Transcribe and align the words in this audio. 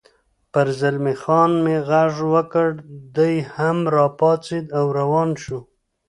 پر 0.51 0.67
زلمی 0.79 1.15
خان 1.21 1.51
مې 1.63 1.77
غږ 1.89 2.13
وکړ، 2.33 2.67
دی 3.15 3.35
هم 3.55 3.77
را 3.93 4.05
پاڅېد 4.19 4.65
او 4.77 4.85
روان 4.99 5.29
شو. 5.43 5.59